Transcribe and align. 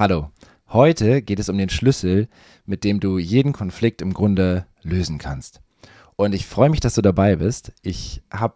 Hallo, 0.00 0.30
heute 0.70 1.20
geht 1.20 1.38
es 1.40 1.50
um 1.50 1.58
den 1.58 1.68
Schlüssel, 1.68 2.28
mit 2.64 2.84
dem 2.84 3.00
du 3.00 3.18
jeden 3.18 3.52
Konflikt 3.52 4.00
im 4.00 4.14
Grunde 4.14 4.64
lösen 4.80 5.18
kannst. 5.18 5.60
Und 6.16 6.34
ich 6.34 6.46
freue 6.46 6.70
mich, 6.70 6.80
dass 6.80 6.94
du 6.94 7.02
dabei 7.02 7.36
bist. 7.36 7.74
Ich 7.82 8.22
habe 8.32 8.54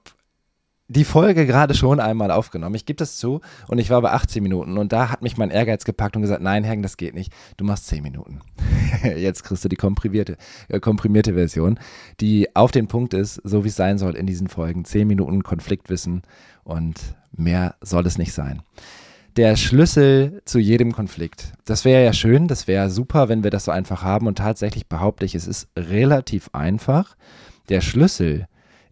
die 0.89 1.05
Folge 1.05 1.45
gerade 1.45 1.75
schon 1.75 2.01
einmal 2.01 2.31
aufgenommen. 2.31 2.77
Ich 2.77 2.87
gebe 2.87 2.97
das 2.97 3.19
zu 3.19 3.43
und 3.69 3.79
ich 3.79 3.91
war 3.91 4.01
bei 4.01 4.13
18 4.13 4.43
Minuten 4.43 4.79
und 4.79 4.95
da 4.95 5.11
hat 5.11 5.21
mich 5.21 5.37
mein 5.37 5.51
Ehrgeiz 5.51 5.85
gepackt 5.85 6.17
und 6.17 6.23
gesagt, 6.23 6.41
nein, 6.41 6.65
Herr, 6.65 6.79
das 6.79 6.97
geht 6.97 7.13
nicht. 7.13 7.31
Du 7.59 7.67
machst 7.67 7.89
10 7.89 8.03
Minuten. 8.03 8.41
Jetzt 9.03 9.45
kriegst 9.45 9.67
du 9.67 9.69
die 9.69 9.77
komprimierte, 9.77 10.39
äh, 10.69 10.81
komprimierte 10.81 11.35
Version, 11.35 11.79
die 12.21 12.57
auf 12.57 12.71
den 12.71 12.89
Punkt 12.89 13.13
ist, 13.13 13.43
so 13.45 13.65
wie 13.65 13.69
es 13.69 13.77
sein 13.77 13.99
soll 13.99 14.17
in 14.17 14.25
diesen 14.25 14.49
Folgen. 14.49 14.87
10 14.87 15.07
Minuten 15.07 15.43
Konfliktwissen 15.43 16.23
und 16.63 16.99
mehr 17.37 17.75
soll 17.83 18.07
es 18.07 18.17
nicht 18.17 18.33
sein 18.33 18.63
der 19.37 19.57
Schlüssel 19.57 20.43
zu 20.45 20.59
jedem 20.59 20.93
Konflikt. 20.93 21.53
Das 21.65 21.85
wäre 21.85 22.05
ja 22.05 22.13
schön, 22.13 22.47
das 22.47 22.69
wäre 22.69 22.91
super, 22.91 23.29
wenn 23.29 23.43
wir 23.43 23.51
das 23.51 23.65
so 23.65 23.73
einfach 23.73 24.03
haben. 24.03 24.27
Und 24.27 24.39
tatsächlich 24.39 24.87
behaupte 24.87 25.25
ich, 25.25 25.35
es 25.35 25.47
ist 25.47 25.69
relativ 25.77 26.51
einfach. 26.53 27.17
Der 27.69 27.81
Schlüssel 27.81 28.47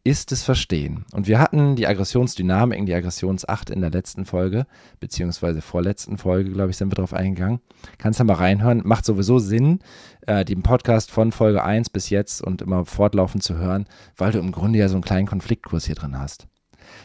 ist 0.04 0.32
das 0.32 0.42
Verstehen. 0.42 1.04
Und 1.12 1.28
wir 1.28 1.38
hatten 1.38 1.76
die 1.76 1.86
Aggressionsdynamik, 1.86 2.84
die 2.86 2.94
Aggressionsacht 2.94 3.70
in 3.70 3.80
der 3.80 3.90
letzten 3.90 4.24
Folge, 4.24 4.66
beziehungsweise 4.98 5.60
vorletzten 5.60 6.18
Folge, 6.18 6.50
glaube 6.50 6.70
ich, 6.70 6.76
sind 6.76 6.90
wir 6.90 6.96
drauf 6.96 7.12
eingegangen. 7.12 7.60
Kannst 7.98 8.18
du 8.18 8.24
mal 8.24 8.34
reinhören. 8.34 8.82
Macht 8.84 9.04
sowieso 9.04 9.38
Sinn, 9.38 9.78
äh, 10.26 10.44
den 10.44 10.62
Podcast 10.64 11.12
von 11.12 11.30
Folge 11.30 11.62
1 11.62 11.90
bis 11.90 12.10
jetzt 12.10 12.42
und 12.42 12.62
immer 12.62 12.84
fortlaufend 12.84 13.44
zu 13.44 13.56
hören, 13.56 13.86
weil 14.16 14.32
du 14.32 14.40
im 14.40 14.50
Grunde 14.50 14.80
ja 14.80 14.88
so 14.88 14.96
einen 14.96 15.04
kleinen 15.04 15.28
Konfliktkurs 15.28 15.86
hier 15.86 15.94
drin 15.94 16.18
hast. 16.18 16.48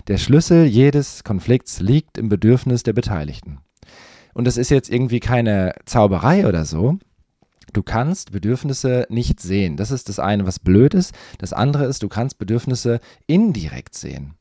Der 0.08 0.18
Schlüssel 0.18 0.66
jedes 0.66 1.24
Konflikts 1.24 1.80
liegt 1.80 2.18
im 2.18 2.30
Bedürfnis 2.30 2.84
der 2.84 2.94
Beteiligten. 2.94 3.60
Und 4.34 4.46
das 4.46 4.58
ist 4.58 4.70
jetzt 4.70 4.90
irgendwie 4.90 5.20
keine 5.20 5.74
Zauberei 5.86 6.48
oder 6.48 6.66
so. 6.66 7.00
Du 7.74 7.84
kannst 7.84 8.32
Bedürfnisse 8.32 9.06
nicht 9.10 9.40
sehen. 9.40 9.78
Das 9.78 9.92
ist 9.92 10.10
das 10.10 10.20
eine, 10.20 10.46
was 10.46 10.60
blöd 10.60 10.94
ist. 10.94 11.14
Das 11.38 11.54
andere 11.54 11.86
ist, 11.86 12.04
du 12.04 12.08
kannst 12.08 12.38
Bedürfnisse 12.38 13.00
indirekt 13.26 13.96
sehen. 13.96 14.36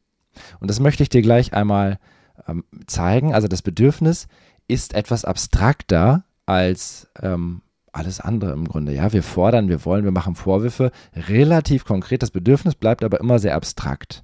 Und 0.60 0.68
das 0.68 0.80
möchte 0.80 1.02
ich 1.02 1.08
dir 1.08 1.22
gleich 1.22 1.54
einmal 1.54 1.98
ähm, 2.46 2.64
zeigen. 2.86 3.34
Also 3.34 3.48
das 3.48 3.62
Bedürfnis 3.62 4.28
ist 4.68 4.94
etwas 4.94 5.24
abstrakter 5.24 6.24
als 6.44 7.08
ähm, 7.22 7.62
alles 7.92 8.20
andere 8.20 8.52
im 8.52 8.68
Grunde. 8.68 8.92
Ja, 8.92 9.12
wir 9.12 9.22
fordern, 9.22 9.68
wir 9.68 9.84
wollen, 9.84 10.04
wir 10.04 10.12
machen 10.12 10.34
Vorwürfe, 10.34 10.92
relativ 11.14 11.84
konkret. 11.84 12.22
Das 12.22 12.30
Bedürfnis 12.30 12.74
bleibt 12.74 13.02
aber 13.02 13.20
immer 13.20 13.38
sehr 13.38 13.54
abstrakt. 13.54 14.22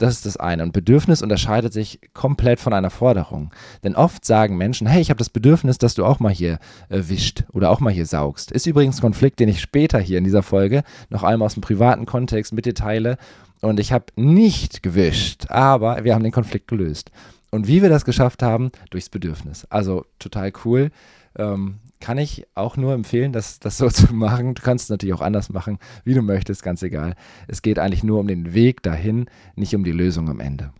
Das 0.00 0.14
ist 0.14 0.24
das 0.24 0.38
eine. 0.38 0.62
Und 0.62 0.72
Bedürfnis 0.72 1.20
unterscheidet 1.20 1.74
sich 1.74 2.00
komplett 2.14 2.58
von 2.58 2.72
einer 2.72 2.88
Forderung. 2.88 3.52
Denn 3.84 3.94
oft 3.94 4.24
sagen 4.24 4.56
Menschen, 4.56 4.86
hey, 4.86 5.02
ich 5.02 5.10
habe 5.10 5.18
das 5.18 5.28
Bedürfnis, 5.28 5.76
dass 5.76 5.94
du 5.94 6.06
auch 6.06 6.20
mal 6.20 6.32
hier 6.32 6.58
äh, 6.88 7.02
wischt 7.08 7.44
oder 7.52 7.68
auch 7.68 7.80
mal 7.80 7.92
hier 7.92 8.06
saugst. 8.06 8.50
Ist 8.50 8.66
übrigens 8.66 8.96
ein 8.96 9.02
Konflikt, 9.02 9.40
den 9.40 9.50
ich 9.50 9.60
später 9.60 9.98
hier 9.98 10.16
in 10.16 10.24
dieser 10.24 10.42
Folge 10.42 10.84
noch 11.10 11.22
einmal 11.22 11.44
aus 11.44 11.52
dem 11.52 11.60
privaten 11.60 12.06
Kontext 12.06 12.54
mit 12.54 12.64
dir 12.64 12.74
teile. 12.74 13.18
Und 13.60 13.78
ich 13.78 13.92
habe 13.92 14.06
nicht 14.16 14.82
gewischt, 14.82 15.50
aber 15.50 16.02
wir 16.02 16.14
haben 16.14 16.24
den 16.24 16.32
Konflikt 16.32 16.66
gelöst. 16.66 17.10
Und 17.50 17.68
wie 17.68 17.82
wir 17.82 17.90
das 17.90 18.06
geschafft 18.06 18.42
haben, 18.42 18.70
durchs 18.88 19.10
Bedürfnis. 19.10 19.66
Also 19.68 20.06
total 20.18 20.50
cool. 20.64 20.92
Ähm, 21.36 21.80
kann 22.00 22.18
ich 22.18 22.46
auch 22.54 22.76
nur 22.76 22.94
empfehlen, 22.94 23.32
das, 23.32 23.60
das 23.60 23.76
so 23.76 23.88
zu 23.90 24.12
machen. 24.14 24.54
Du 24.54 24.62
kannst 24.62 24.84
es 24.84 24.90
natürlich 24.90 25.14
auch 25.14 25.20
anders 25.20 25.50
machen, 25.50 25.78
wie 26.04 26.14
du 26.14 26.22
möchtest, 26.22 26.62
ganz 26.62 26.82
egal. 26.82 27.14
Es 27.46 27.62
geht 27.62 27.78
eigentlich 27.78 28.04
nur 28.04 28.18
um 28.18 28.26
den 28.26 28.54
Weg 28.54 28.82
dahin, 28.82 29.26
nicht 29.54 29.74
um 29.74 29.84
die 29.84 29.92
Lösung 29.92 30.28
am 30.28 30.40
Ende. 30.40 30.72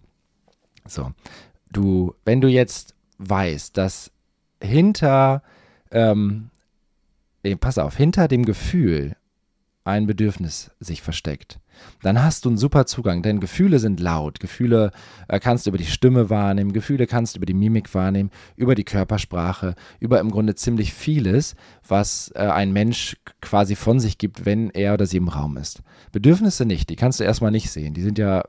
So, 0.86 1.12
du, 1.70 2.14
wenn 2.24 2.40
du 2.40 2.48
jetzt 2.48 2.94
weißt, 3.18 3.76
dass 3.76 4.10
hinter, 4.62 5.42
ähm, 5.90 6.50
pass 7.60 7.78
auf, 7.78 7.96
hinter 7.96 8.28
dem 8.28 8.44
Gefühl 8.44 9.14
ein 9.90 10.06
Bedürfnis 10.06 10.70
sich 10.80 11.02
versteckt, 11.02 11.60
dann 12.02 12.22
hast 12.22 12.44
du 12.44 12.50
einen 12.50 12.58
super 12.58 12.86
Zugang, 12.86 13.22
denn 13.22 13.40
Gefühle 13.40 13.78
sind 13.78 14.00
laut. 14.00 14.40
Gefühle 14.40 14.90
äh, 15.28 15.38
kannst 15.40 15.66
du 15.66 15.70
über 15.70 15.78
die 15.78 15.86
Stimme 15.86 16.30
wahrnehmen, 16.30 16.72
Gefühle 16.72 17.06
kannst 17.06 17.34
du 17.34 17.38
über 17.38 17.46
die 17.46 17.54
Mimik 17.54 17.94
wahrnehmen, 17.94 18.30
über 18.56 18.74
die 18.74 18.84
Körpersprache, 18.84 19.74
über 19.98 20.20
im 20.20 20.30
Grunde 20.30 20.54
ziemlich 20.54 20.92
vieles, 20.92 21.54
was 21.86 22.32
äh, 22.34 22.40
ein 22.40 22.72
Mensch 22.72 23.16
quasi 23.40 23.76
von 23.76 24.00
sich 24.00 24.18
gibt, 24.18 24.46
wenn 24.46 24.70
er 24.70 24.94
oder 24.94 25.06
sie 25.06 25.18
im 25.18 25.28
Raum 25.28 25.56
ist. 25.56 25.82
Bedürfnisse 26.12 26.64
nicht, 26.64 26.90
die 26.90 26.96
kannst 26.96 27.20
du 27.20 27.24
erstmal 27.24 27.50
nicht 27.50 27.70
sehen. 27.70 27.94
Die 27.94 28.02
sind 28.02 28.18
ja, 28.18 28.44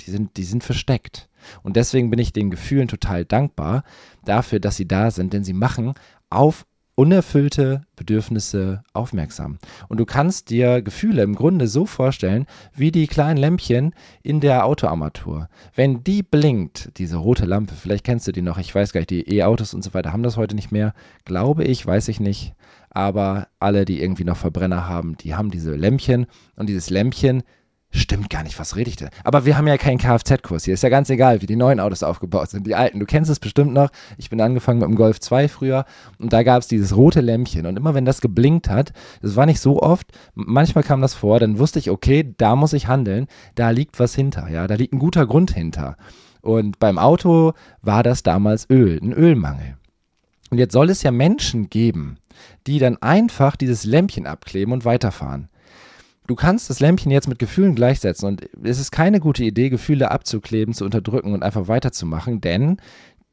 die 0.00 0.10
sind, 0.10 0.36
die 0.36 0.44
sind 0.44 0.64
versteckt. 0.64 1.28
Und 1.62 1.76
deswegen 1.76 2.10
bin 2.10 2.18
ich 2.18 2.32
den 2.32 2.50
Gefühlen 2.50 2.88
total 2.88 3.24
dankbar 3.24 3.84
dafür, 4.24 4.58
dass 4.58 4.76
sie 4.76 4.88
da 4.88 5.10
sind, 5.10 5.32
denn 5.32 5.44
sie 5.44 5.52
machen 5.52 5.94
auf 6.28 6.66
unerfüllte 6.96 7.82
Bedürfnisse 7.94 8.82
aufmerksam. 8.94 9.58
Und 9.88 10.00
du 10.00 10.06
kannst 10.06 10.50
dir 10.50 10.82
Gefühle 10.82 11.22
im 11.22 11.34
Grunde 11.34 11.68
so 11.68 11.86
vorstellen, 11.86 12.46
wie 12.74 12.90
die 12.90 13.06
kleinen 13.06 13.36
Lämpchen 13.36 13.94
in 14.22 14.40
der 14.40 14.64
Autoarmatur. 14.64 15.48
Wenn 15.74 16.02
die 16.02 16.22
blinkt, 16.22 16.90
diese 16.96 17.18
rote 17.18 17.44
Lampe, 17.44 17.74
vielleicht 17.74 18.04
kennst 18.04 18.26
du 18.26 18.32
die 18.32 18.42
noch, 18.42 18.58
ich 18.58 18.74
weiß 18.74 18.92
gar 18.92 19.00
nicht, 19.00 19.10
die 19.10 19.30
E-Autos 19.30 19.74
und 19.74 19.84
so 19.84 19.94
weiter 19.94 20.12
haben 20.12 20.22
das 20.22 20.38
heute 20.38 20.56
nicht 20.56 20.72
mehr, 20.72 20.94
glaube 21.24 21.64
ich, 21.64 21.86
weiß 21.86 22.08
ich 22.08 22.18
nicht. 22.18 22.54
Aber 22.88 23.48
alle, 23.60 23.84
die 23.84 24.00
irgendwie 24.00 24.24
noch 24.24 24.38
Verbrenner 24.38 24.88
haben, 24.88 25.18
die 25.18 25.34
haben 25.34 25.50
diese 25.50 25.76
Lämpchen 25.76 26.26
und 26.56 26.66
dieses 26.68 26.88
Lämpchen 26.88 27.42
Stimmt 27.96 28.28
gar 28.28 28.42
nicht, 28.42 28.58
was 28.58 28.76
rede 28.76 28.90
ich 28.90 28.96
denn? 28.96 29.08
Aber 29.24 29.46
wir 29.46 29.56
haben 29.56 29.66
ja 29.66 29.78
keinen 29.78 29.96
Kfz-Kurs 29.96 30.64
hier. 30.64 30.74
Ist 30.74 30.82
ja 30.82 30.90
ganz 30.90 31.08
egal, 31.08 31.40
wie 31.40 31.46
die 31.46 31.56
neuen 31.56 31.80
Autos 31.80 32.02
aufgebaut 32.02 32.50
sind. 32.50 32.66
Die 32.66 32.74
alten, 32.74 33.00
du 33.00 33.06
kennst 33.06 33.30
es 33.30 33.40
bestimmt 33.40 33.72
noch. 33.72 33.88
Ich 34.18 34.28
bin 34.28 34.38
angefangen 34.38 34.80
mit 34.80 34.86
dem 34.86 34.96
Golf 34.96 35.18
2 35.18 35.48
früher 35.48 35.86
und 36.18 36.30
da 36.30 36.42
gab 36.42 36.60
es 36.60 36.68
dieses 36.68 36.94
rote 36.94 37.22
Lämpchen. 37.22 37.64
Und 37.64 37.78
immer 37.78 37.94
wenn 37.94 38.04
das 38.04 38.20
geblinkt 38.20 38.68
hat, 38.68 38.92
das 39.22 39.34
war 39.34 39.46
nicht 39.46 39.60
so 39.60 39.80
oft, 39.80 40.08
manchmal 40.34 40.84
kam 40.84 41.00
das 41.00 41.14
vor, 41.14 41.40
dann 41.40 41.58
wusste 41.58 41.78
ich, 41.78 41.88
okay, 41.88 42.34
da 42.36 42.54
muss 42.54 42.74
ich 42.74 42.86
handeln. 42.86 43.28
Da 43.54 43.70
liegt 43.70 43.98
was 43.98 44.14
hinter, 44.14 44.50
ja, 44.50 44.66
da 44.66 44.74
liegt 44.74 44.92
ein 44.92 44.98
guter 44.98 45.26
Grund 45.26 45.52
hinter. 45.52 45.96
Und 46.42 46.78
beim 46.78 46.98
Auto 46.98 47.54
war 47.80 48.02
das 48.02 48.22
damals 48.22 48.68
Öl, 48.68 49.00
ein 49.02 49.14
Ölmangel. 49.14 49.78
Und 50.50 50.58
jetzt 50.58 50.74
soll 50.74 50.90
es 50.90 51.02
ja 51.02 51.10
Menschen 51.10 51.70
geben, 51.70 52.18
die 52.66 52.78
dann 52.78 52.98
einfach 52.98 53.56
dieses 53.56 53.84
Lämpchen 53.84 54.26
abkleben 54.26 54.74
und 54.74 54.84
weiterfahren 54.84 55.48
du 56.26 56.34
kannst 56.34 56.70
das 56.70 56.80
Lämpchen 56.80 57.10
jetzt 57.10 57.28
mit 57.28 57.38
Gefühlen 57.38 57.74
gleichsetzen 57.74 58.28
und 58.28 58.48
es 58.62 58.78
ist 58.78 58.90
keine 58.90 59.20
gute 59.20 59.44
Idee, 59.44 59.68
Gefühle 59.68 60.10
abzukleben, 60.10 60.74
zu 60.74 60.84
unterdrücken 60.84 61.32
und 61.32 61.42
einfach 61.42 61.68
weiterzumachen, 61.68 62.40
denn 62.40 62.78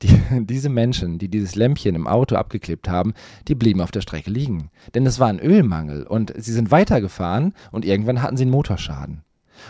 die, 0.02 0.20
diese 0.46 0.70
Menschen, 0.70 1.18
die 1.18 1.30
dieses 1.30 1.56
Lämpchen 1.56 1.96
im 1.96 2.08
Auto 2.08 2.36
abgeklebt 2.36 2.90
haben, 2.90 3.14
die 3.48 3.56
blieben 3.56 3.82
auf 3.82 3.92
der 3.92 4.02
Strecke 4.02 4.30
liegen. 4.30 4.70
Denn 4.94 5.06
es 5.06 5.20
war 5.20 5.28
ein 5.28 5.40
Ölmangel 5.40 6.04
und 6.04 6.34
sie 6.38 6.54
sind 6.54 6.72
weitergefahren 6.72 7.54
und 7.72 7.86
irgendwann 7.86 8.22
hatten 8.22 8.38
sie 8.38 8.44
einen 8.44 8.52
Motorschaden. 8.52 9.24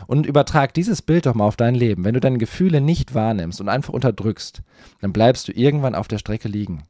Und 0.07 0.25
übertrag 0.25 0.73
dieses 0.73 1.01
Bild 1.01 1.25
doch 1.25 1.35
mal 1.35 1.45
auf 1.45 1.57
dein 1.57 1.75
Leben. 1.75 2.03
Wenn 2.03 2.13
du 2.13 2.19
deine 2.19 2.37
Gefühle 2.37 2.81
nicht 2.81 3.13
wahrnimmst 3.13 3.61
und 3.61 3.69
einfach 3.69 3.93
unterdrückst, 3.93 4.63
dann 5.01 5.13
bleibst 5.13 5.47
du 5.47 5.51
irgendwann 5.51 5.93
auf 5.93 6.07
der 6.07 6.17
Strecke 6.17 6.47
liegen. 6.47 6.83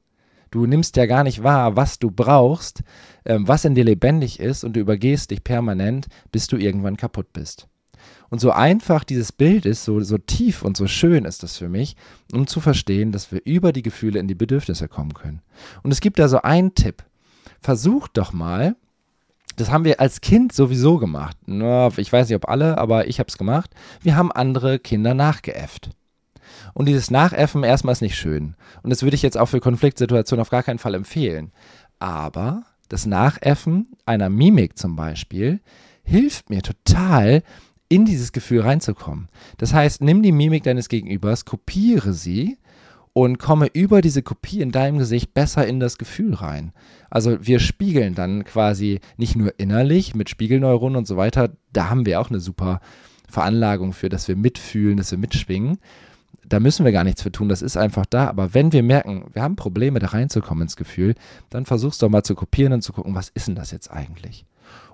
Du 0.53 0.67
nimmst 0.67 0.97
ja 0.97 1.07
gar 1.07 1.23
nicht 1.23 1.41
wahr, 1.41 1.77
was 1.77 1.97
du 1.97 2.11
brauchst, 2.11 2.83
ähm, 3.25 3.47
was 3.47 3.65
in 3.65 3.73
dir 3.73 3.83
lebendig 3.83 4.39
ist 4.39 4.63
und 4.63 4.75
du 4.75 4.81
übergehst 4.81 5.31
dich 5.31 5.43
permanent, 5.43 6.05
bis 6.31 6.45
du 6.45 6.57
irgendwann 6.57 6.95
kaputt 6.95 7.33
bist. 7.33 7.67
Und 8.29 8.37
so 8.39 8.51
einfach 8.51 9.03
dieses 9.03 9.31
Bild 9.31 9.65
ist, 9.65 9.83
so, 9.83 10.01
so 10.01 10.19
tief 10.19 10.61
und 10.61 10.77
so 10.77 10.85
schön 10.85 11.25
ist 11.25 11.41
das 11.41 11.57
für 11.57 11.69
mich, 11.69 11.95
um 12.31 12.45
zu 12.45 12.59
verstehen, 12.59 13.11
dass 13.11 13.31
wir 13.31 13.41
über 13.45 13.73
die 13.73 13.81
Gefühle 13.81 14.19
in 14.19 14.27
die 14.27 14.35
Bedürfnisse 14.35 14.87
kommen 14.87 15.15
können. 15.15 15.41
Und 15.81 15.91
es 15.91 16.01
gibt 16.01 16.19
da 16.19 16.27
so 16.27 16.43
einen 16.43 16.75
Tipp. 16.75 17.03
Versuch 17.59 18.07
doch 18.07 18.31
mal, 18.31 18.75
das 19.55 19.71
haben 19.71 19.85
wir 19.85 19.99
als 19.99 20.21
Kind 20.21 20.53
sowieso 20.53 20.99
gemacht. 20.99 21.35
Ich 21.97 22.13
weiß 22.13 22.29
nicht, 22.29 22.35
ob 22.35 22.47
alle, 22.47 22.77
aber 22.77 23.07
ich 23.07 23.17
habe 23.17 23.29
es 23.29 23.39
gemacht. 23.39 23.71
Wir 24.01 24.15
haben 24.15 24.31
andere 24.31 24.77
Kinder 24.77 25.15
nachgeäfft. 25.15 25.89
Und 26.73 26.87
dieses 26.87 27.11
Nachäffen 27.11 27.63
erstmal 27.63 27.93
ist 27.93 28.01
nicht 28.01 28.17
schön. 28.17 28.55
Und 28.81 28.89
das 28.89 29.03
würde 29.03 29.15
ich 29.15 29.21
jetzt 29.21 29.37
auch 29.37 29.47
für 29.47 29.59
Konfliktsituationen 29.59 30.41
auf 30.41 30.49
gar 30.49 30.63
keinen 30.63 30.79
Fall 30.79 30.95
empfehlen. 30.95 31.51
Aber 31.99 32.63
das 32.89 33.05
Nachäffen 33.05 33.87
einer 34.05 34.29
Mimik 34.29 34.77
zum 34.77 34.95
Beispiel 34.95 35.61
hilft 36.03 36.49
mir 36.49 36.61
total, 36.61 37.43
in 37.93 38.05
dieses 38.05 38.31
Gefühl 38.31 38.61
reinzukommen. 38.61 39.29
Das 39.57 39.71
heißt, 39.71 40.01
nimm 40.01 40.23
die 40.23 40.31
Mimik 40.31 40.63
deines 40.63 40.89
Gegenübers, 40.89 41.45
kopiere 41.45 42.13
sie 42.13 42.57
und 43.13 43.37
komme 43.37 43.67
über 43.71 44.01
diese 44.01 44.23
Kopie 44.23 44.61
in 44.61 44.71
deinem 44.71 44.97
Gesicht 44.97 45.35
besser 45.35 45.67
in 45.67 45.79
das 45.79 45.99
Gefühl 45.99 46.33
rein. 46.33 46.73
Also 47.11 47.37
wir 47.45 47.59
spiegeln 47.59 48.15
dann 48.15 48.45
quasi 48.45 48.99
nicht 49.17 49.35
nur 49.35 49.59
innerlich 49.59 50.15
mit 50.15 50.29
Spiegelneuronen 50.29 50.97
und 50.97 51.07
so 51.07 51.17
weiter, 51.17 51.51
da 51.71 51.91
haben 51.91 52.07
wir 52.07 52.19
auch 52.19 52.31
eine 52.31 52.39
super 52.39 52.81
Veranlagung 53.29 53.93
für, 53.93 54.09
dass 54.09 54.27
wir 54.27 54.35
mitfühlen, 54.35 54.97
dass 54.97 55.11
wir 55.11 55.19
mitschwingen, 55.19 55.77
da 56.47 56.59
müssen 56.59 56.85
wir 56.85 56.91
gar 56.91 57.03
nichts 57.03 57.21
für 57.21 57.31
tun, 57.31 57.49
das 57.49 57.61
ist 57.61 57.77
einfach 57.77 58.05
da. 58.05 58.27
Aber 58.27 58.53
wenn 58.53 58.71
wir 58.71 58.83
merken, 58.83 59.25
wir 59.33 59.41
haben 59.41 59.55
Probleme, 59.55 59.99
da 59.99 60.07
reinzukommen 60.07 60.63
ins 60.63 60.75
Gefühl, 60.75 61.15
dann 61.49 61.65
versuchst 61.65 62.01
doch 62.01 62.09
mal 62.09 62.23
zu 62.23 62.35
kopieren 62.35 62.73
und 62.73 62.81
zu 62.81 62.93
gucken, 62.93 63.15
was 63.15 63.29
ist 63.29 63.47
denn 63.47 63.55
das 63.55 63.71
jetzt 63.71 63.91
eigentlich? 63.91 64.45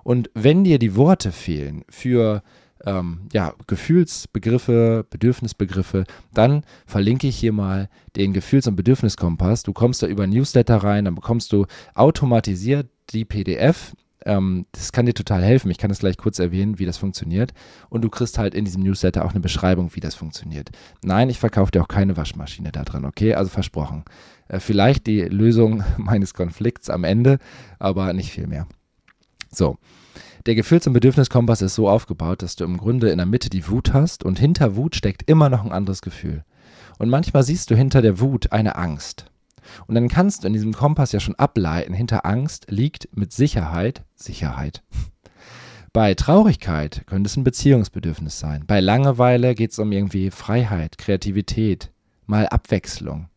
Und 0.02 0.30
wenn 0.34 0.64
dir 0.64 0.78
die 0.78 0.96
Worte 0.96 1.32
fehlen 1.32 1.84
für 1.88 2.42
ähm, 2.84 3.28
ja, 3.32 3.54
Gefühlsbegriffe, 3.66 5.06
Bedürfnisbegriffe, 5.10 6.04
dann 6.32 6.64
verlinke 6.86 7.26
ich 7.26 7.36
hier 7.36 7.52
mal 7.52 7.88
den 8.16 8.32
Gefühls- 8.32 8.66
und 8.66 8.76
Bedürfniskompass. 8.76 9.62
Du 9.62 9.72
kommst 9.72 10.02
da 10.02 10.06
über 10.06 10.26
Newsletter 10.26 10.76
rein, 10.76 11.04
dann 11.04 11.14
bekommst 11.14 11.52
du 11.52 11.66
automatisiert 11.94 12.88
die 13.10 13.24
PDF. 13.24 13.94
Ähm, 14.24 14.66
das 14.72 14.92
kann 14.92 15.06
dir 15.06 15.14
total 15.14 15.42
helfen. 15.42 15.70
Ich 15.70 15.78
kann 15.78 15.88
das 15.88 16.00
gleich 16.00 16.16
kurz 16.16 16.38
erwähnen, 16.38 16.78
wie 16.78 16.86
das 16.86 16.98
funktioniert. 16.98 17.52
Und 17.88 18.02
du 18.02 18.08
kriegst 18.08 18.38
halt 18.38 18.54
in 18.54 18.64
diesem 18.64 18.82
Newsletter 18.82 19.24
auch 19.24 19.30
eine 19.30 19.40
Beschreibung, 19.40 19.94
wie 19.94 20.00
das 20.00 20.14
funktioniert. 20.14 20.70
Nein, 21.02 21.30
ich 21.30 21.38
verkaufe 21.38 21.70
dir 21.70 21.82
auch 21.82 21.88
keine 21.88 22.16
Waschmaschine 22.16 22.72
da 22.72 22.82
drin, 22.82 23.04
okay? 23.04 23.34
Also 23.34 23.50
versprochen. 23.50 24.04
Äh, 24.48 24.60
vielleicht 24.60 25.06
die 25.06 25.20
Lösung 25.22 25.82
meines 25.96 26.34
Konflikts 26.34 26.90
am 26.90 27.04
Ende, 27.04 27.38
aber 27.78 28.12
nicht 28.12 28.32
viel 28.32 28.46
mehr. 28.46 28.66
So, 29.52 29.78
der 30.46 30.54
Gefühls- 30.54 30.86
und 30.86 30.94
Bedürfniskompass 30.94 31.60
ist 31.60 31.74
so 31.74 31.88
aufgebaut, 31.88 32.42
dass 32.42 32.56
du 32.56 32.64
im 32.64 32.78
Grunde 32.78 33.10
in 33.10 33.18
der 33.18 33.26
Mitte 33.26 33.50
die 33.50 33.68
Wut 33.68 33.92
hast 33.92 34.24
und 34.24 34.38
hinter 34.38 34.76
Wut 34.76 34.96
steckt 34.96 35.28
immer 35.28 35.48
noch 35.48 35.64
ein 35.64 35.72
anderes 35.72 36.02
Gefühl. 36.02 36.44
Und 36.98 37.08
manchmal 37.08 37.42
siehst 37.42 37.70
du 37.70 37.76
hinter 37.76 38.02
der 38.02 38.20
Wut 38.20 38.52
eine 38.52 38.76
Angst. 38.76 39.29
Und 39.86 39.94
dann 39.94 40.08
kannst 40.08 40.42
du 40.42 40.46
in 40.46 40.52
diesem 40.52 40.72
Kompass 40.72 41.12
ja 41.12 41.20
schon 41.20 41.34
ableiten, 41.36 41.92
hinter 41.92 42.26
Angst 42.26 42.66
liegt 42.70 43.08
mit 43.16 43.32
Sicherheit 43.32 44.02
Sicherheit. 44.14 44.82
Bei 45.92 46.14
Traurigkeit 46.14 47.02
könnte 47.06 47.26
es 47.26 47.36
ein 47.36 47.42
Beziehungsbedürfnis 47.42 48.38
sein. 48.38 48.64
Bei 48.66 48.78
Langeweile 48.78 49.56
geht 49.56 49.72
es 49.72 49.78
um 49.80 49.90
irgendwie 49.90 50.30
Freiheit, 50.30 50.98
Kreativität, 50.98 51.90
mal 52.26 52.46
Abwechslung. 52.46 53.28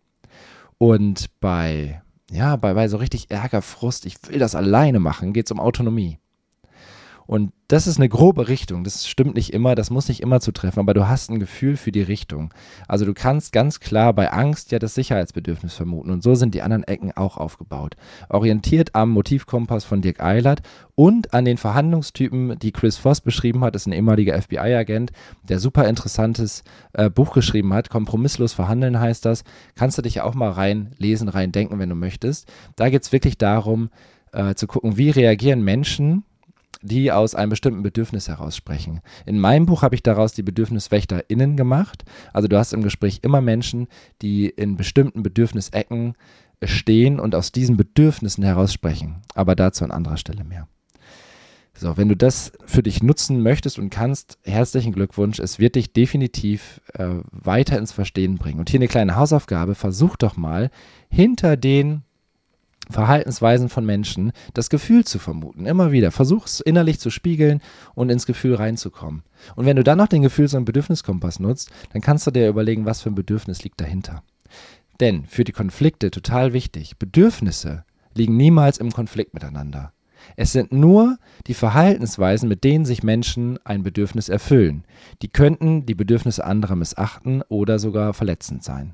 Und 0.78 1.28
bei, 1.40 2.02
ja, 2.30 2.56
bei, 2.58 2.76
bei 2.76 2.88
so 2.90 2.98
richtig 2.98 3.32
Ärger, 3.32 3.64
Frust, 3.64 4.06
ich 4.06 4.18
will 4.28 4.38
das 4.38 4.54
alleine 4.54 5.00
machen, 5.00 5.34
geht 5.34 5.48
es 5.48 5.52
um 5.52 5.60
Autonomie. 5.60 6.20
Und 7.26 7.52
das 7.68 7.88
ist 7.88 7.98
eine 7.98 8.10
grobe 8.10 8.50
Richtung. 8.50 8.84
Das 8.84 9.08
stimmt 9.08 9.36
nicht 9.36 9.54
immer, 9.54 9.76
das 9.76 9.90
muss 9.90 10.08
nicht 10.08 10.22
immer 10.22 10.40
zutreffen, 10.40 10.80
aber 10.80 10.94
du 10.94 11.08
hast 11.08 11.30
ein 11.30 11.40
Gefühl 11.40 11.78
für 11.78 11.92
die 11.92 12.02
Richtung. 12.02 12.54
Also 12.88 13.06
du 13.06 13.14
kannst 13.14 13.52
ganz 13.52 13.80
klar 13.80 14.14
bei 14.14 14.32
Angst 14.32 14.72
ja 14.72 14.80
das 14.80 14.94
Sicherheitsbedürfnis 14.94 15.74
vermuten. 15.74 16.12
Und 16.12 16.22
so 16.22 16.36
sind 16.36 16.54
die 16.54 16.62
anderen 16.62 16.84
Ecken 16.84 17.12
auch 17.14 17.38
aufgebaut. 17.38 17.96
Orientiert 18.30 18.94
am 18.94 19.10
Motivkompass 19.10 19.86
von 19.86 20.02
Dirk 20.02 20.22
Eilert 20.22 20.62
und 20.96 21.34
an 21.34 21.46
den 21.46 21.58
Verhandlungstypen, 21.58 22.60
die 22.60 22.72
Chris 22.72 22.98
Voss 22.98 23.22
beschrieben 23.22 23.64
hat, 23.64 23.76
ist 23.76 23.88
ein 23.88 23.94
ehemaliger 23.94 24.40
FBI-Agent, 24.40 25.12
der 25.50 25.60
super 25.60 25.88
interessantes 25.88 26.64
äh, 26.94 27.10
Buch 27.10 27.34
geschrieben 27.34 27.74
hat. 27.74 27.90
Kompromisslos 27.90 28.54
verhandeln 28.54 29.00
heißt 29.00 29.26
das. 29.26 29.44
Kannst 29.76 29.98
du 29.98 30.02
dich 30.02 30.22
auch 30.22 30.36
mal 30.36 30.52
reinlesen, 30.52 31.30
reindenken, 31.30 31.80
wenn 31.80 31.90
du 31.90 31.96
möchtest. 31.96 32.52
Da 32.76 32.90
geht 32.90 33.02
es 33.02 33.12
wirklich 33.12 33.38
darum, 33.38 33.90
äh, 34.34 34.54
zu 34.56 34.68
gucken, 34.68 34.98
wie 34.98 35.10
reagieren 35.10 35.64
Menschen 35.64 36.24
die 36.84 37.12
aus 37.12 37.34
einem 37.34 37.50
bestimmten 37.50 37.82
Bedürfnis 37.82 38.28
heraus 38.28 38.56
sprechen. 38.56 39.02
In 39.26 39.40
meinem 39.40 39.66
Buch 39.66 39.82
habe 39.82 39.96
ich 39.96 40.04
daraus 40.04 40.34
die 40.34 40.44
BedürfniswächterInnen 40.44 41.58
gemacht. 41.58 42.04
Also 42.34 42.48
du 42.48 42.58
hast 42.58 42.74
im 42.74 42.84
Gespräch 42.84 43.20
immer 43.24 43.42
Menschen, 43.42 43.88
die 44.22 44.50
in 44.50 44.76
bestimmten 44.76 45.24
Bedürfnisecken 45.24 46.16
stehen 46.64 47.20
und 47.20 47.36
aus 47.36 47.52
diesen 47.52 47.78
Bedürfnissen 47.78 48.44
heraus 48.44 48.74
sprechen. 48.74 49.22
Aber 49.34 49.56
dazu 49.56 49.84
an 49.86 49.92
anderer 49.92 50.18
Stelle 50.18 50.44
mehr. 50.44 50.68
So, 51.76 51.98
wenn 51.98 52.10
du 52.10 52.16
das 52.16 52.52
für 52.66 52.84
dich 52.84 53.02
nutzen 53.02 53.42
möchtest 53.42 53.80
und 53.80 53.90
kannst, 53.90 54.38
herzlichen 54.44 54.94
Glückwunsch. 54.94 55.40
Es 55.40 55.58
wird 55.58 55.76
dich 55.76 55.92
definitiv 55.92 56.82
äh, 56.94 57.16
weiter 57.32 57.80
ins 57.80 57.92
Verstehen 57.92 58.38
bringen. 58.38 58.60
Und 58.60 58.70
hier 58.70 58.80
eine 58.80 58.88
kleine 58.88 59.16
Hausaufgabe. 59.16 59.74
Versuch 59.74 60.16
doch 60.16 60.38
mal 60.38 60.70
hinter 61.10 61.58
den 61.58 62.04
Verhaltensweisen 62.90 63.70
von 63.70 63.86
Menschen 63.86 64.32
das 64.54 64.70
Gefühl 64.70 65.06
zu 65.06 65.20
vermuten. 65.20 65.66
Immer 65.66 65.92
wieder. 65.92 66.12
Versuch 66.12 66.46
es 66.46 66.60
innerlich 66.60 67.00
zu 67.00 67.10
spiegeln 67.10 67.62
und 67.96 68.10
ins 68.10 68.26
Gefühl 68.26 68.56
reinzukommen. 68.56 69.24
Und 69.56 69.66
wenn 69.66 69.78
du 69.78 69.84
dann 69.84 69.98
noch 69.98 70.08
den 70.08 70.22
Gefühls- 70.22 70.54
und 70.54 70.66
Bedürfniskompass 70.66 71.40
nutzt, 71.40 71.72
dann 71.92 72.02
kannst 72.02 72.28
du 72.28 72.32
dir 72.32 72.48
überlegen, 72.50 72.86
was 72.86 73.02
für 73.02 73.10
ein 73.10 73.16
Bedürfnis 73.16 73.64
liegt 73.64 73.80
dahinter. 73.80 74.24
Denn 75.00 75.26
für 75.26 75.44
die 75.44 75.52
Konflikte 75.52 76.12
total 76.12 76.54
wichtig, 76.54 76.98
Bedürfnisse 76.98 77.84
liegen 78.14 78.38
niemals 78.38 78.78
im 78.78 78.92
Konflikt 78.92 79.34
miteinander. 79.34 79.92
Es 80.36 80.52
sind 80.52 80.72
nur 80.72 81.18
die 81.48 81.54
Verhaltensweisen, 81.54 82.48
mit 82.48 82.64
denen 82.64 82.86
sich 82.86 83.04
Menschen 83.04 83.60
ein 83.66 83.84
Bedürfnis 83.84 84.30
erfüllen. 84.30 84.86
Die 85.22 85.28
könnten 85.28 85.86
die 85.86 85.96
Bedürfnisse 85.96 86.46
anderer 86.46 86.76
missachten 86.76 87.42
oder 87.50 87.80
sogar 87.80 88.14
verletzend 88.14 88.64
sein. 88.64 88.94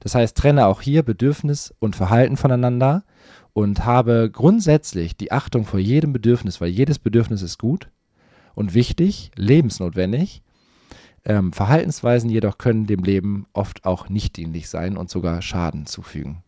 Das 0.00 0.14
heißt, 0.14 0.36
trenne 0.36 0.66
auch 0.66 0.80
hier 0.80 1.02
Bedürfnis 1.02 1.74
und 1.78 1.96
Verhalten 1.96 2.36
voneinander 2.36 3.04
und 3.52 3.84
habe 3.84 4.30
grundsätzlich 4.32 5.16
die 5.16 5.32
Achtung 5.32 5.64
vor 5.64 5.80
jedem 5.80 6.12
Bedürfnis, 6.12 6.60
weil 6.60 6.68
jedes 6.68 6.98
Bedürfnis 6.98 7.42
ist 7.42 7.58
gut 7.58 7.90
und 8.54 8.74
wichtig, 8.74 9.30
lebensnotwendig. 9.36 10.42
Ähm, 11.24 11.52
Verhaltensweisen 11.52 12.30
jedoch 12.30 12.58
können 12.58 12.86
dem 12.86 13.02
Leben 13.02 13.46
oft 13.52 13.84
auch 13.84 14.08
nicht 14.08 14.36
dienlich 14.36 14.68
sein 14.68 14.96
und 14.96 15.10
sogar 15.10 15.42
Schaden 15.42 15.86
zufügen. 15.86 16.42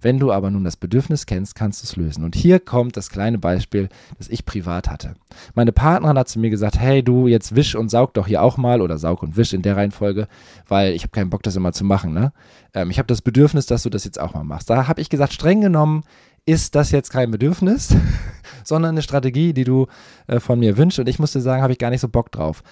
Wenn 0.00 0.18
du 0.18 0.32
aber 0.32 0.50
nun 0.50 0.64
das 0.64 0.76
Bedürfnis 0.76 1.26
kennst, 1.26 1.54
kannst 1.54 1.82
du 1.82 1.84
es 1.86 1.96
lösen. 1.96 2.24
Und 2.24 2.34
hier 2.34 2.60
kommt 2.60 2.96
das 2.96 3.10
kleine 3.10 3.38
Beispiel, 3.38 3.88
das 4.16 4.28
ich 4.28 4.44
privat 4.44 4.88
hatte. 4.88 5.14
Meine 5.54 5.72
Partnerin 5.72 6.18
hat 6.18 6.28
zu 6.28 6.38
mir 6.38 6.50
gesagt, 6.50 6.78
hey 6.78 7.02
du, 7.02 7.26
jetzt 7.26 7.54
wisch 7.54 7.74
und 7.74 7.90
saug 7.90 8.14
doch 8.14 8.26
hier 8.26 8.42
auch 8.42 8.56
mal 8.56 8.80
oder 8.80 8.98
saug 8.98 9.22
und 9.22 9.36
wisch 9.36 9.52
in 9.52 9.62
der 9.62 9.76
Reihenfolge, 9.76 10.28
weil 10.68 10.92
ich 10.92 11.02
habe 11.02 11.12
keinen 11.12 11.30
Bock, 11.30 11.42
das 11.42 11.56
immer 11.56 11.72
zu 11.72 11.84
machen. 11.84 12.12
Ne? 12.12 12.32
Ähm, 12.74 12.90
ich 12.90 12.98
habe 12.98 13.06
das 13.06 13.22
Bedürfnis, 13.22 13.66
dass 13.66 13.82
du 13.82 13.90
das 13.90 14.04
jetzt 14.04 14.20
auch 14.20 14.34
mal 14.34 14.44
machst. 14.44 14.70
Da 14.70 14.86
habe 14.86 15.00
ich 15.00 15.10
gesagt, 15.10 15.32
streng 15.32 15.60
genommen 15.60 16.04
ist 16.46 16.74
das 16.74 16.90
jetzt 16.92 17.10
kein 17.10 17.30
Bedürfnis, 17.30 17.94
sondern 18.64 18.90
eine 18.90 19.02
Strategie, 19.02 19.52
die 19.52 19.64
du 19.64 19.86
äh, 20.26 20.40
von 20.40 20.58
mir 20.58 20.76
wünschst. 20.76 20.98
Und 20.98 21.08
ich 21.08 21.18
musste 21.18 21.40
sagen, 21.40 21.62
habe 21.62 21.72
ich 21.72 21.78
gar 21.78 21.90
nicht 21.90 22.00
so 22.00 22.08
Bock 22.08 22.32
drauf. 22.32 22.62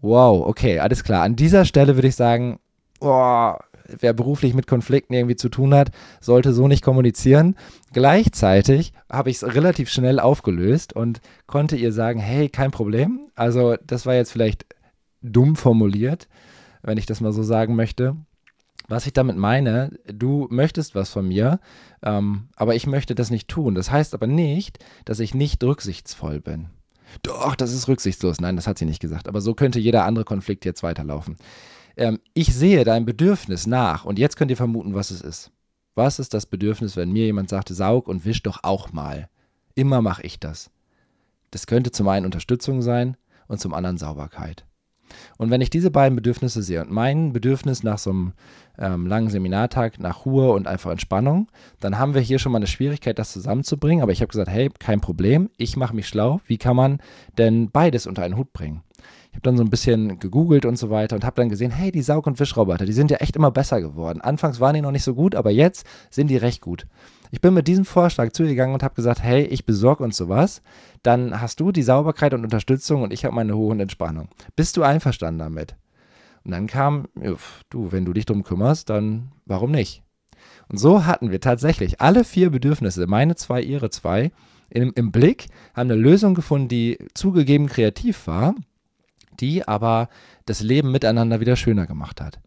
Wow, 0.00 0.46
okay, 0.46 0.78
alles 0.78 1.02
klar. 1.02 1.24
An 1.24 1.34
dieser 1.34 1.64
Stelle 1.64 1.96
würde 1.96 2.08
ich 2.08 2.14
sagen, 2.14 2.60
boah, 3.00 3.58
wer 3.88 4.12
beruflich 4.12 4.54
mit 4.54 4.66
Konflikten 4.66 5.14
irgendwie 5.14 5.36
zu 5.36 5.48
tun 5.48 5.74
hat, 5.74 5.90
sollte 6.20 6.52
so 6.52 6.68
nicht 6.68 6.84
kommunizieren. 6.84 7.56
Gleichzeitig 7.92 8.92
habe 9.10 9.30
ich 9.30 9.36
es 9.36 9.54
relativ 9.54 9.88
schnell 9.88 10.20
aufgelöst 10.20 10.92
und 10.92 11.20
konnte 11.46 11.76
ihr 11.76 11.92
sagen, 11.92 12.20
hey, 12.20 12.48
kein 12.48 12.70
Problem. 12.70 13.20
Also 13.34 13.76
das 13.84 14.06
war 14.06 14.14
jetzt 14.14 14.32
vielleicht 14.32 14.66
dumm 15.22 15.56
formuliert, 15.56 16.28
wenn 16.82 16.98
ich 16.98 17.06
das 17.06 17.20
mal 17.20 17.32
so 17.32 17.42
sagen 17.42 17.74
möchte. 17.74 18.16
Was 18.90 19.06
ich 19.06 19.12
damit 19.12 19.36
meine, 19.36 19.98
du 20.06 20.46
möchtest 20.50 20.94
was 20.94 21.10
von 21.10 21.28
mir, 21.28 21.60
ähm, 22.02 22.48
aber 22.56 22.74
ich 22.74 22.86
möchte 22.86 23.14
das 23.14 23.30
nicht 23.30 23.48
tun. 23.48 23.74
Das 23.74 23.90
heißt 23.90 24.14
aber 24.14 24.26
nicht, 24.26 24.78
dass 25.04 25.20
ich 25.20 25.34
nicht 25.34 25.62
rücksichtsvoll 25.62 26.40
bin. 26.40 26.68
Doch, 27.22 27.54
das 27.54 27.72
ist 27.72 27.88
rücksichtslos. 27.88 28.40
Nein, 28.40 28.56
das 28.56 28.66
hat 28.66 28.78
sie 28.78 28.86
nicht 28.86 29.00
gesagt. 29.00 29.28
Aber 29.28 29.40
so 29.42 29.54
könnte 29.54 29.78
jeder 29.78 30.04
andere 30.04 30.24
Konflikt 30.24 30.64
jetzt 30.64 30.82
weiterlaufen 30.82 31.36
ähm, 31.98 32.20
ich 32.34 32.54
sehe 32.54 32.84
dein 32.84 33.04
Bedürfnis 33.04 33.66
nach 33.66 34.04
und 34.04 34.18
jetzt 34.18 34.36
könnt 34.36 34.50
ihr 34.50 34.56
vermuten, 34.56 34.94
was 34.94 35.10
es 35.10 35.20
ist. 35.20 35.50
Was 35.94 36.18
ist 36.18 36.32
das 36.32 36.46
Bedürfnis, 36.46 36.96
wenn 36.96 37.12
mir 37.12 37.26
jemand 37.26 37.48
sagte, 37.48 37.74
saug 37.74 38.08
und 38.08 38.24
wisch 38.24 38.42
doch 38.42 38.60
auch 38.62 38.92
mal? 38.92 39.28
Immer 39.74 40.00
mache 40.00 40.22
ich 40.22 40.38
das. 40.38 40.70
Das 41.50 41.66
könnte 41.66 41.90
zum 41.90 42.08
einen 42.08 42.26
Unterstützung 42.26 42.82
sein 42.82 43.16
und 43.48 43.60
zum 43.60 43.74
anderen 43.74 43.98
Sauberkeit. 43.98 44.64
Und 45.38 45.50
wenn 45.50 45.60
ich 45.60 45.70
diese 45.70 45.90
beiden 45.90 46.16
Bedürfnisse 46.16 46.62
sehe 46.62 46.82
und 46.82 46.90
mein 46.90 47.32
Bedürfnis 47.32 47.82
nach 47.82 47.98
so 47.98 48.10
einem 48.10 48.32
ähm, 48.78 49.06
langen 49.06 49.30
Seminartag, 49.30 49.98
nach 49.98 50.26
Ruhe 50.26 50.52
und 50.52 50.66
einfach 50.66 50.90
Entspannung, 50.90 51.48
dann 51.80 51.98
haben 51.98 52.14
wir 52.14 52.20
hier 52.20 52.38
schon 52.38 52.52
mal 52.52 52.58
eine 52.58 52.66
Schwierigkeit, 52.66 53.18
das 53.18 53.32
zusammenzubringen. 53.32 54.02
Aber 54.02 54.12
ich 54.12 54.20
habe 54.20 54.30
gesagt, 54.30 54.50
hey, 54.50 54.70
kein 54.78 55.00
Problem, 55.00 55.50
ich 55.56 55.76
mache 55.76 55.96
mich 55.96 56.08
schlau. 56.08 56.40
Wie 56.46 56.58
kann 56.58 56.76
man 56.76 57.00
denn 57.38 57.70
beides 57.70 58.06
unter 58.06 58.22
einen 58.22 58.36
Hut 58.36 58.52
bringen? 58.52 58.82
Ich 59.30 59.36
habe 59.36 59.42
dann 59.42 59.56
so 59.56 59.62
ein 59.62 59.70
bisschen 59.70 60.18
gegoogelt 60.18 60.64
und 60.64 60.76
so 60.76 60.90
weiter 60.90 61.14
und 61.14 61.24
habe 61.24 61.36
dann 61.36 61.48
gesehen, 61.48 61.70
hey, 61.70 61.92
die 61.92 62.02
Saug- 62.02 62.26
und 62.26 62.40
Wischroboter, 62.40 62.86
die 62.86 62.92
sind 62.92 63.10
ja 63.10 63.18
echt 63.18 63.36
immer 63.36 63.50
besser 63.50 63.80
geworden. 63.80 64.20
Anfangs 64.20 64.58
waren 64.58 64.74
die 64.74 64.80
noch 64.80 64.90
nicht 64.90 65.04
so 65.04 65.14
gut, 65.14 65.34
aber 65.34 65.50
jetzt 65.50 65.86
sind 66.10 66.28
die 66.28 66.36
recht 66.36 66.60
gut. 66.60 66.86
Ich 67.30 67.40
bin 67.40 67.54
mit 67.54 67.68
diesem 67.68 67.84
Vorschlag 67.84 68.32
zugegangen 68.32 68.74
und 68.74 68.82
habe 68.82 68.94
gesagt, 68.94 69.22
hey, 69.22 69.44
ich 69.44 69.66
besorge 69.66 70.02
uns 70.02 70.16
sowas. 70.16 70.62
Dann 71.02 71.40
hast 71.40 71.60
du 71.60 71.72
die 71.72 71.82
Sauberkeit 71.82 72.34
und 72.34 72.44
Unterstützung 72.44 73.02
und 73.02 73.12
ich 73.12 73.24
habe 73.24 73.34
meine 73.34 73.54
und 73.54 73.80
Entspannung. 73.80 74.28
Bist 74.56 74.76
du 74.76 74.82
einverstanden 74.82 75.38
damit? 75.38 75.76
Und 76.44 76.52
dann 76.52 76.66
kam, 76.66 77.08
du, 77.70 77.92
wenn 77.92 78.04
du 78.04 78.12
dich 78.12 78.24
drum 78.24 78.42
kümmerst, 78.42 78.88
dann 78.88 79.32
warum 79.44 79.70
nicht? 79.70 80.02
Und 80.68 80.78
so 80.78 81.04
hatten 81.04 81.30
wir 81.30 81.40
tatsächlich 81.40 82.00
alle 82.00 82.24
vier 82.24 82.50
Bedürfnisse, 82.50 83.06
meine 83.06 83.36
zwei, 83.36 83.60
ihre 83.62 83.90
zwei, 83.90 84.30
im, 84.70 84.92
im 84.94 85.12
Blick, 85.12 85.46
haben 85.74 85.90
eine 85.90 86.00
Lösung 86.00 86.34
gefunden, 86.34 86.68
die 86.68 86.98
zugegeben 87.14 87.66
kreativ 87.66 88.26
war, 88.26 88.54
die 89.40 89.66
aber 89.66 90.08
das 90.46 90.60
Leben 90.60 90.90
miteinander 90.90 91.40
wieder 91.40 91.56
schöner 91.56 91.86
gemacht 91.86 92.20
hat. 92.20 92.40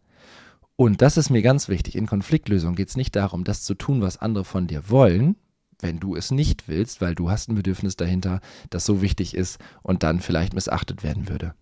Und 0.76 1.02
das 1.02 1.16
ist 1.16 1.30
mir 1.30 1.42
ganz 1.42 1.68
wichtig. 1.68 1.94
In 1.94 2.06
Konfliktlösung 2.06 2.74
geht 2.74 2.88
es 2.88 2.96
nicht 2.96 3.14
darum, 3.14 3.44
das 3.44 3.62
zu 3.62 3.74
tun, 3.74 4.00
was 4.00 4.16
andere 4.16 4.44
von 4.44 4.66
dir 4.66 4.88
wollen, 4.88 5.36
wenn 5.80 5.98
du 5.98 6.16
es 6.16 6.30
nicht 6.30 6.68
willst, 6.68 7.00
weil 7.00 7.14
du 7.14 7.30
hast 7.30 7.48
ein 7.48 7.54
Bedürfnis 7.54 7.96
dahinter, 7.96 8.40
das 8.70 8.84
so 8.84 9.02
wichtig 9.02 9.34
ist 9.34 9.58
und 9.82 10.02
dann 10.02 10.20
vielleicht 10.20 10.54
missachtet 10.54 11.02
werden 11.02 11.28
würde. 11.28 11.54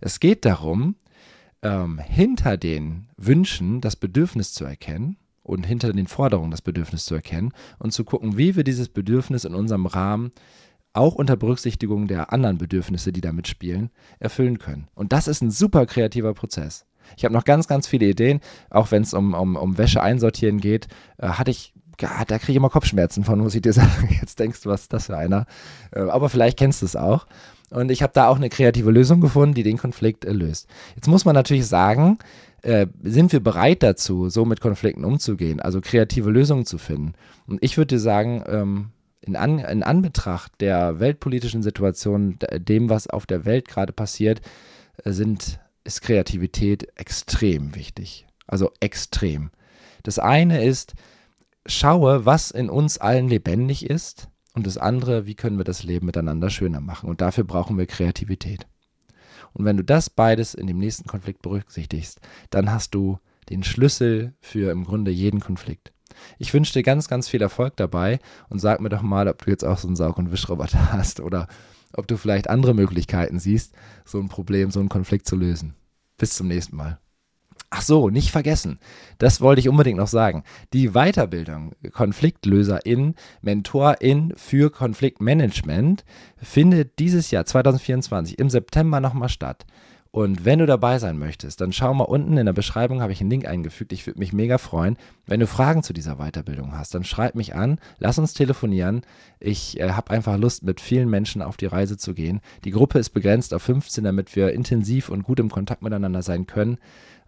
Es 0.00 0.20
geht 0.20 0.44
darum, 0.44 0.96
ähm, 1.62 1.98
hinter 1.98 2.56
den 2.56 3.08
Wünschen 3.16 3.80
das 3.80 3.96
Bedürfnis 3.96 4.52
zu 4.52 4.64
erkennen 4.64 5.16
und 5.42 5.64
hinter 5.66 5.92
den 5.92 6.06
Forderungen 6.06 6.50
das 6.50 6.62
Bedürfnis 6.62 7.04
zu 7.04 7.14
erkennen 7.14 7.52
und 7.78 7.92
zu 7.92 8.04
gucken, 8.04 8.36
wie 8.38 8.54
wir 8.54 8.64
dieses 8.64 8.88
Bedürfnis 8.88 9.44
in 9.44 9.54
unserem 9.54 9.86
Rahmen 9.86 10.30
auch 10.94 11.14
unter 11.14 11.36
Berücksichtigung 11.36 12.06
der 12.06 12.32
anderen 12.32 12.58
Bedürfnisse, 12.58 13.12
die 13.12 13.20
da 13.20 13.32
mitspielen, 13.32 13.90
erfüllen 14.18 14.58
können. 14.58 14.88
Und 14.94 15.12
das 15.12 15.28
ist 15.28 15.42
ein 15.42 15.50
super 15.50 15.86
kreativer 15.86 16.34
Prozess. 16.34 16.86
Ich 17.16 17.24
habe 17.24 17.34
noch 17.34 17.44
ganz, 17.44 17.68
ganz 17.68 17.86
viele 17.86 18.06
Ideen, 18.06 18.40
auch 18.70 18.90
wenn 18.90 19.02
es 19.02 19.12
um, 19.12 19.34
um, 19.34 19.56
um 19.56 19.76
Wäsche 19.76 20.02
einsortieren 20.02 20.58
geht, 20.58 20.88
äh, 21.18 21.28
hatte 21.28 21.50
ich 21.50 21.74
ja, 22.00 22.24
da 22.24 22.38
kriege 22.38 22.52
ich 22.52 22.56
immer 22.56 22.70
Kopfschmerzen 22.70 23.24
von, 23.24 23.38
muss 23.38 23.54
ich 23.54 23.62
dir 23.62 23.72
sagen. 23.74 24.08
Jetzt 24.20 24.38
denkst 24.38 24.62
du, 24.62 24.68
was 24.68 24.82
ist 24.82 24.92
das 24.92 25.06
für 25.06 25.16
einer? 25.16 25.46
Äh, 25.92 26.00
aber 26.00 26.28
vielleicht 26.28 26.58
kennst 26.58 26.82
du 26.82 26.86
es 26.86 26.96
auch. 26.96 27.26
Und 27.70 27.90
ich 27.90 28.02
habe 28.02 28.12
da 28.12 28.28
auch 28.28 28.36
eine 28.36 28.50
kreative 28.50 28.90
Lösung 28.90 29.20
gefunden, 29.20 29.54
die 29.54 29.62
den 29.62 29.78
Konflikt 29.78 30.24
äh, 30.24 30.32
löst. 30.32 30.68
Jetzt 30.94 31.08
muss 31.08 31.24
man 31.24 31.34
natürlich 31.34 31.66
sagen, 31.66 32.18
äh, 32.62 32.86
sind 33.02 33.32
wir 33.32 33.40
bereit 33.40 33.82
dazu, 33.82 34.28
so 34.28 34.44
mit 34.44 34.60
Konflikten 34.60 35.04
umzugehen, 35.04 35.60
also 35.60 35.80
kreative 35.80 36.30
Lösungen 36.30 36.66
zu 36.66 36.78
finden? 36.78 37.14
Und 37.46 37.62
ich 37.62 37.76
würde 37.76 37.98
sagen, 37.98 38.42
ähm, 38.46 38.90
in, 39.24 39.36
An 39.36 39.58
in 39.58 39.82
Anbetracht 39.82 40.52
der 40.60 41.00
weltpolitischen 41.00 41.62
Situation, 41.62 42.38
dem, 42.52 42.90
was 42.90 43.06
auf 43.06 43.26
der 43.26 43.44
Welt 43.44 43.68
gerade 43.68 43.92
passiert, 43.92 44.40
äh, 45.04 45.12
sind, 45.12 45.60
ist 45.84 46.02
Kreativität 46.02 46.88
extrem 46.96 47.74
wichtig. 47.74 48.26
Also 48.46 48.70
extrem. 48.80 49.50
Das 50.02 50.18
eine 50.18 50.64
ist, 50.64 50.94
schaue, 51.66 52.26
was 52.26 52.50
in 52.50 52.68
uns 52.68 52.98
allen 52.98 53.28
lebendig 53.28 53.88
ist. 53.88 54.28
Und 54.52 54.66
das 54.66 54.78
andere, 54.78 55.26
wie 55.26 55.34
können 55.34 55.56
wir 55.56 55.64
das 55.64 55.82
Leben 55.82 56.06
miteinander 56.06 56.48
schöner 56.50 56.80
machen? 56.80 57.08
Und 57.08 57.20
dafür 57.20 57.44
brauchen 57.44 57.76
wir 57.76 57.86
Kreativität. 57.86 58.66
Und 59.52 59.64
wenn 59.64 59.76
du 59.76 59.82
das 59.82 60.10
beides 60.10 60.54
in 60.54 60.66
dem 60.66 60.78
nächsten 60.78 61.08
Konflikt 61.08 61.42
berücksichtigst, 61.42 62.20
dann 62.50 62.70
hast 62.70 62.94
du 62.94 63.18
den 63.48 63.64
Schlüssel 63.64 64.34
für 64.40 64.70
im 64.70 64.84
Grunde 64.84 65.10
jeden 65.10 65.40
Konflikt. 65.40 65.93
Ich 66.38 66.52
wünsche 66.52 66.72
dir 66.72 66.82
ganz, 66.82 67.08
ganz 67.08 67.28
viel 67.28 67.42
Erfolg 67.42 67.76
dabei 67.76 68.18
und 68.48 68.58
sag 68.58 68.80
mir 68.80 68.88
doch 68.88 69.02
mal, 69.02 69.28
ob 69.28 69.44
du 69.44 69.50
jetzt 69.50 69.64
auch 69.64 69.78
so 69.78 69.88
einen 69.88 69.96
Saug- 69.96 70.18
und 70.18 70.32
Wischroboter 70.32 70.92
hast 70.92 71.20
oder 71.20 71.48
ob 71.92 72.08
du 72.08 72.16
vielleicht 72.16 72.50
andere 72.50 72.74
Möglichkeiten 72.74 73.38
siehst, 73.38 73.72
so 74.04 74.18
ein 74.18 74.28
Problem, 74.28 74.70
so 74.70 74.80
einen 74.80 74.88
Konflikt 74.88 75.26
zu 75.26 75.36
lösen. 75.36 75.74
Bis 76.16 76.34
zum 76.34 76.48
nächsten 76.48 76.76
Mal. 76.76 76.98
Ach 77.76 77.82
so, 77.82 78.08
nicht 78.08 78.30
vergessen. 78.30 78.78
Das 79.18 79.40
wollte 79.40 79.58
ich 79.58 79.68
unbedingt 79.68 79.98
noch 79.98 80.06
sagen. 80.06 80.44
Die 80.72 80.90
Weiterbildung 80.90 81.72
Konfliktlöserin, 81.92 83.16
Mentorin 83.42 84.32
für 84.36 84.70
Konfliktmanagement 84.70 86.04
findet 86.36 87.00
dieses 87.00 87.32
Jahr 87.32 87.46
2024 87.46 88.38
im 88.38 88.48
September 88.48 89.00
nochmal 89.00 89.28
statt. 89.28 89.66
Und 90.14 90.44
wenn 90.44 90.60
du 90.60 90.66
dabei 90.66 91.00
sein 91.00 91.18
möchtest, 91.18 91.60
dann 91.60 91.72
schau 91.72 91.92
mal 91.92 92.04
unten 92.04 92.36
in 92.36 92.46
der 92.46 92.52
Beschreibung, 92.52 93.02
habe 93.02 93.10
ich 93.10 93.20
einen 93.20 93.30
Link 93.30 93.48
eingefügt. 93.48 93.92
Ich 93.92 94.06
würde 94.06 94.20
mich 94.20 94.32
mega 94.32 94.58
freuen. 94.58 94.96
Wenn 95.26 95.40
du 95.40 95.48
Fragen 95.48 95.82
zu 95.82 95.92
dieser 95.92 96.18
Weiterbildung 96.18 96.78
hast, 96.78 96.94
dann 96.94 97.02
schreib 97.02 97.34
mich 97.34 97.56
an, 97.56 97.80
lass 97.98 98.16
uns 98.16 98.32
telefonieren. 98.32 99.02
Ich 99.40 99.80
äh, 99.80 99.90
habe 99.90 100.12
einfach 100.12 100.38
Lust, 100.38 100.62
mit 100.62 100.80
vielen 100.80 101.10
Menschen 101.10 101.42
auf 101.42 101.56
die 101.56 101.66
Reise 101.66 101.96
zu 101.96 102.14
gehen. 102.14 102.42
Die 102.62 102.70
Gruppe 102.70 103.00
ist 103.00 103.10
begrenzt 103.10 103.52
auf 103.52 103.62
15, 103.62 104.04
damit 104.04 104.36
wir 104.36 104.52
intensiv 104.52 105.08
und 105.08 105.24
gut 105.24 105.40
im 105.40 105.50
Kontakt 105.50 105.82
miteinander 105.82 106.22
sein 106.22 106.46
können. 106.46 106.78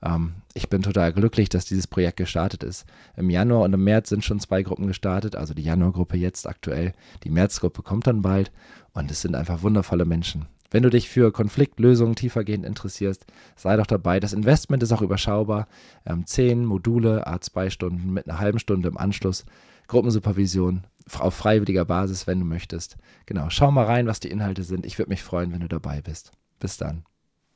Ähm, 0.01 0.35
ich 0.55 0.69
bin 0.69 0.83
total 0.83 1.13
glücklich, 1.13 1.49
dass 1.49 1.65
dieses 1.65 1.89
Projekt 1.89 2.19
gestartet 2.19 2.63
ist. 2.63 2.87
Im 3.17 3.31
Januar 3.31 3.63
und 3.63 3.73
im 3.73 3.83
März 3.83 4.11
sind 4.11 4.25
schon 4.25 4.39
zwei 4.39 4.63
Gruppen 4.63 4.87
gestartet, 4.87 5.35
also 5.35 5.55
die 5.55 5.65
Januargruppe 5.65 6.17
jetzt 6.17 6.47
aktuell, 6.47 6.93
die 7.25 7.31
Märzgruppe 7.31 7.83
kommt 7.83 8.07
dann 8.07 8.23
bald 8.23 8.53
und 8.93 9.11
es 9.11 9.23
sind 9.23 9.35
einfach 9.35 9.63
wundervolle 9.63 10.05
Menschen. 10.05 10.47
Wenn 10.71 10.83
du 10.83 10.91
dich 10.91 11.09
für 11.09 11.33
Konfliktlösungen 11.33 12.15
tiefergehend 12.15 12.65
interessierst, 12.65 13.27
sei 13.57 13.77
doch 13.77 13.87
dabei. 13.87 14.21
Das 14.21 14.33
Investment 14.33 14.83
ist 14.83 14.93
auch 14.93 15.03
überschaubar. 15.03 15.69
Ähm, 16.05 16.27
zehn 16.27 16.65
Module, 16.65 17.27
A2 17.27 17.71
Stunden 17.71 18.13
mit 18.13 18.29
einer 18.29 18.39
halben 18.39 18.59
Stunde 18.59 18.89
im 18.89 18.99
Anschluss. 18.99 19.45
Gruppensupervision 19.89 20.85
auf 21.19 21.35
freiwilliger 21.35 21.85
Basis, 21.85 22.27
wenn 22.27 22.41
du 22.41 22.45
möchtest. 22.45 22.97
Genau, 23.27 23.49
schau 23.51 23.71
mal 23.71 23.85
rein, 23.85 24.07
was 24.07 24.21
die 24.21 24.31
Inhalte 24.31 24.65
sind. 24.65 24.85
Ich 24.85 24.99
würde 24.99 25.11
mich 25.11 25.23
freuen, 25.23 25.53
wenn 25.53 25.61
du 25.61 25.69
dabei 25.69 26.03
bist. 26.03 26.33
Bis 26.59 26.77
dann. 26.77 27.05